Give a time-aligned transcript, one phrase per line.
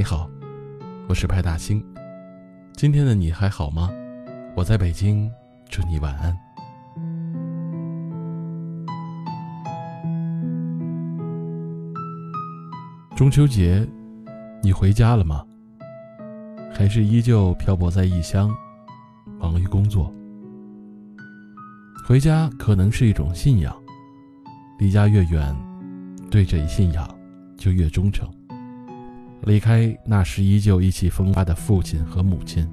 [0.00, 0.30] 你好，
[1.10, 1.84] 我是派大星。
[2.72, 3.90] 今天的你还好吗？
[4.56, 5.30] 我在北京，
[5.68, 6.34] 祝你晚安。
[13.14, 13.86] 中秋节，
[14.62, 15.44] 你回家了吗？
[16.72, 18.50] 还是依旧漂泊在异乡，
[19.38, 20.10] 忙于工作？
[22.06, 23.76] 回家可能是一种信仰，
[24.78, 25.54] 离家越远，
[26.30, 27.06] 对这一信仰
[27.58, 28.26] 就越忠诚。
[29.42, 32.68] 离开那时依旧意气风发的父亲和母亲，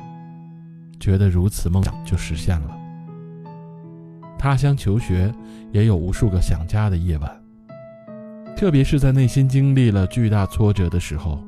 [1.00, 2.78] 觉得如此梦想就实现了。
[4.38, 5.34] 他乡求学，
[5.72, 7.42] 也有无数个想家的夜晚。
[8.56, 11.40] 特别是在内心经历了巨大挫折的时候，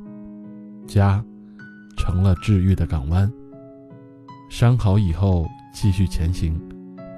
[0.88, 1.24] 家
[1.98, 3.32] 成了治愈的港湾。
[4.50, 6.60] 伤好以后，继续前行，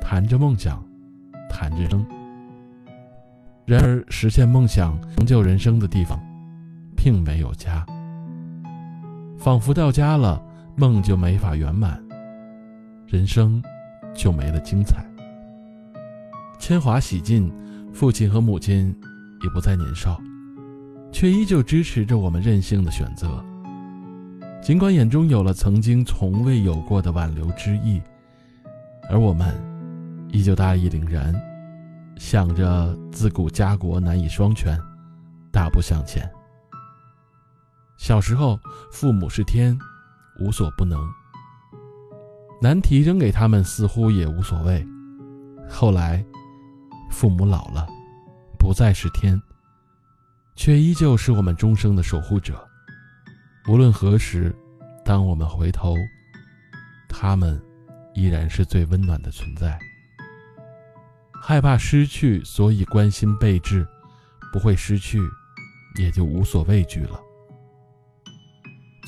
[0.02, 0.84] 谈着梦想，
[1.50, 2.06] 谈着生。
[3.66, 6.20] 然而，实现梦想、成就人生的地方，
[6.96, 7.86] 并没有家。
[9.42, 10.40] 仿佛到家了，
[10.76, 12.00] 梦就没法圆满，
[13.08, 13.62] 人生
[14.14, 15.04] 就没了精彩。
[16.60, 17.52] 铅华洗尽，
[17.92, 18.96] 父亲和母亲。
[19.44, 20.22] 已不再年少，
[21.12, 23.44] 却依旧支持着我们任性的选择。
[24.62, 28.00] 尽管眼中有了曾经从未有过的挽留之意，
[29.10, 29.60] 而我们
[30.30, 31.34] 依旧大义凛然，
[32.18, 34.80] 想着自古家国难以双全，
[35.52, 36.30] 大步向前。
[38.02, 38.60] 小时候，
[38.92, 39.78] 父母是天，
[40.40, 41.08] 无所不能，
[42.60, 44.84] 难题扔给他们似乎也无所谓。
[45.70, 46.26] 后来，
[47.12, 47.88] 父母老了。
[48.58, 49.40] 不再是天，
[50.56, 52.68] 却依旧是我们终生的守护者。
[53.70, 54.52] 无论何时，
[55.06, 55.96] 当我们回头，
[57.08, 57.62] 他们
[58.16, 59.78] 依然是最温暖的存在。
[61.40, 63.86] 害怕失去，所以关心备至；
[64.52, 65.22] 不会失去，
[66.00, 67.20] 也就无所畏惧了。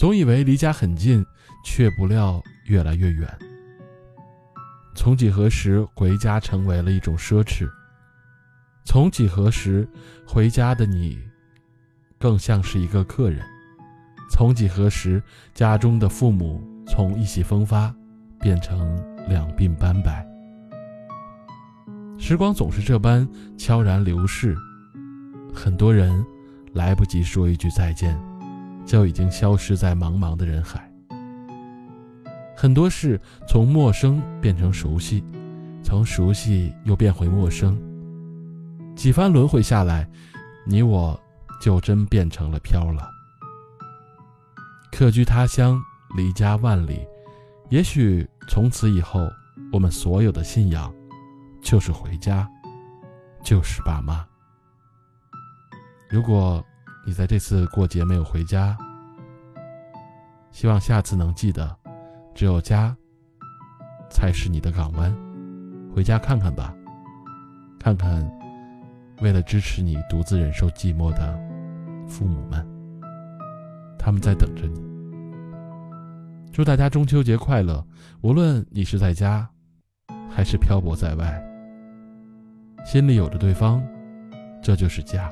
[0.04, 1.26] 总以为离家很近，
[1.64, 3.26] 却不料越来越远。
[4.94, 7.70] 从几何时，回家成为了一种奢侈。
[8.84, 9.88] 从几何时，
[10.28, 11.18] 回家的你，
[12.20, 13.40] 更像是一个客人；
[14.30, 17.96] 从几何时，家中的父母从意气风发，
[18.42, 20.28] 变成两鬓斑白。
[22.20, 23.26] 时光总是这般
[23.58, 24.54] 悄然流逝，
[25.54, 26.26] 很多人
[26.74, 28.22] 来不及说一句再见，
[28.86, 30.90] 就已经消失在茫茫的人海。
[32.56, 35.24] 很多事从陌生变成熟悉，
[35.84, 37.78] 从熟悉又变回陌生。
[38.96, 40.08] 几番轮回下来，
[40.66, 41.20] 你我
[41.60, 43.10] 就真变成了飘了。
[44.92, 45.82] 客居他乡，
[46.16, 47.06] 离家万里，
[47.70, 49.28] 也许从此以后，
[49.72, 50.94] 我们所有的信仰，
[51.62, 52.48] 就是回家，
[53.44, 54.24] 就是爸妈。
[56.10, 56.64] 如果
[57.06, 58.78] 你在这次过节没有回家，
[60.52, 61.76] 希望下次能记得，
[62.34, 62.96] 只有家，
[64.10, 65.14] 才是你的港湾。
[65.94, 66.74] 回家看看吧，
[67.80, 68.30] 看看。
[69.22, 71.40] 为了支持你独自忍受寂寞的
[72.08, 72.68] 父母们，
[73.98, 74.82] 他们在等着你。
[76.52, 77.86] 祝大家中秋节快乐！
[78.22, 79.48] 无论你是在家，
[80.30, 81.42] 还是漂泊在外，
[82.84, 83.82] 心里有着对方，
[84.62, 85.32] 这就是家。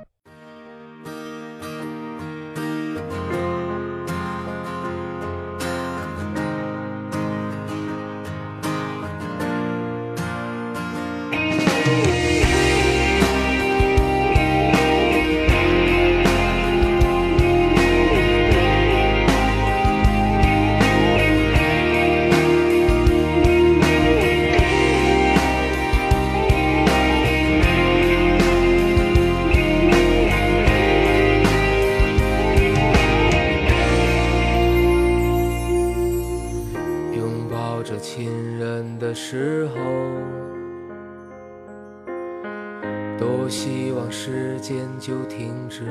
[44.72, 45.82] 间就停止。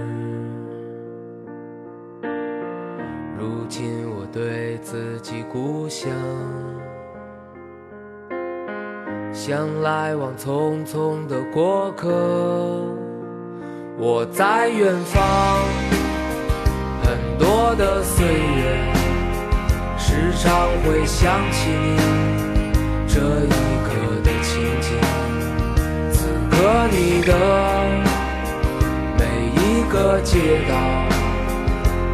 [3.38, 6.11] 如今我对自己故乡，
[9.35, 12.09] 像来往匆匆的过客。
[13.99, 15.23] 我在远方，
[17.03, 18.93] 很多的岁月，
[19.99, 21.99] 时常会想起你。
[23.06, 23.50] 这一
[23.85, 23.91] 刻
[24.25, 24.97] 的情景，
[26.11, 26.56] 此刻
[26.91, 28.10] 你的
[29.91, 30.39] 个街
[30.69, 30.75] 道，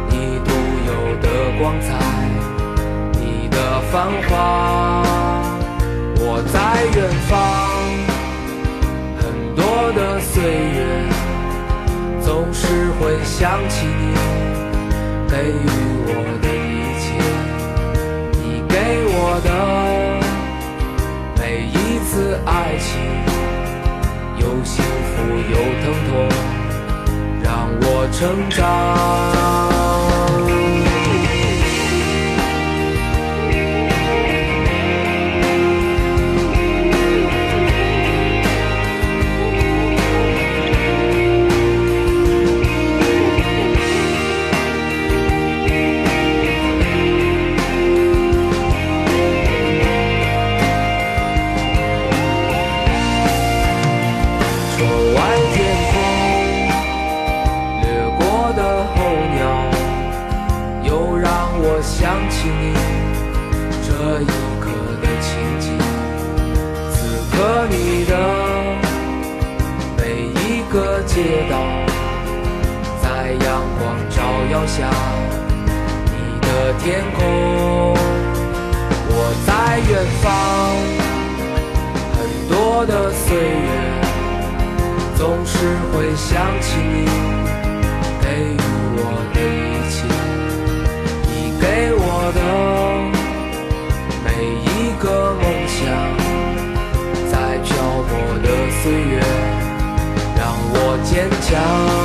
[0.09, 0.49] 你独
[0.87, 0.91] 有
[1.21, 1.29] 的
[1.59, 1.93] 光彩，
[3.13, 5.03] 你的繁华。
[6.19, 6.57] 我在
[6.95, 7.37] 远方，
[9.19, 9.23] 很
[9.55, 9.61] 多
[9.93, 10.77] 的岁月，
[12.25, 14.15] 总是会想起你，
[15.29, 15.69] 给予
[16.07, 17.05] 我的一切，
[18.41, 18.73] 你给
[19.13, 19.49] 我的
[21.39, 22.89] 每一次爱情，
[24.39, 24.83] 有幸
[25.13, 25.13] 福
[25.51, 26.11] 有疼痛，
[27.81, 29.76] 我成长。
[61.79, 62.73] 我想起你
[63.85, 64.25] 这一
[64.59, 64.65] 刻
[64.99, 65.29] 的情
[65.59, 65.77] 景，
[66.89, 66.97] 此
[67.29, 67.37] 刻
[67.69, 68.11] 你的
[69.95, 70.01] 每
[70.41, 71.53] 一个街道，
[72.99, 73.05] 在
[73.45, 74.17] 阳光照
[74.49, 74.89] 耀下，
[76.07, 77.93] 你的天空。
[79.09, 79.13] 我
[79.45, 80.25] 在远方，
[82.17, 82.17] 很
[82.49, 83.69] 多的岁月
[85.15, 87.46] 总是会想起你。
[101.49, 101.96] 想，